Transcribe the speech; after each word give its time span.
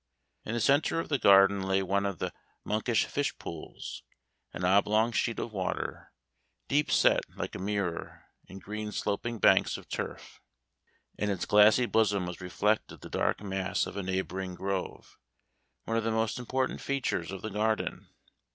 In 0.45 0.53
the 0.55 0.59
centre 0.59 0.99
of 0.99 1.09
the 1.09 1.19
garden 1.19 1.61
lay 1.61 1.83
one 1.83 2.07
of 2.07 2.17
the 2.17 2.33
monkish 2.63 3.05
fish 3.05 3.37
pools, 3.37 4.01
an 4.51 4.65
oblong 4.65 5.11
sheet 5.11 5.37
of 5.37 5.53
water, 5.53 6.11
deep 6.67 6.89
set 6.89 7.19
like 7.37 7.53
a 7.53 7.59
mirror, 7.59 8.25
in 8.47 8.57
green 8.57 8.91
sloping 8.91 9.37
banks 9.37 9.77
of 9.77 9.87
turf. 9.89 10.41
In 11.19 11.29
its 11.29 11.45
glassy 11.45 11.85
bosom 11.85 12.25
was 12.25 12.41
reflected 12.41 13.01
the 13.01 13.09
dark 13.11 13.43
mass 13.43 13.85
of 13.85 13.95
a 13.95 14.01
neighboring 14.01 14.55
grove, 14.55 15.19
one 15.83 15.97
of 15.97 16.03
the 16.03 16.09
most 16.09 16.39
important 16.39 16.81
features 16.81 17.31
of 17.31 17.43
the 17.43 17.51
garden. 17.51 18.07